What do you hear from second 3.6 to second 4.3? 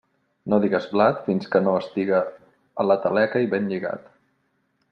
lligat.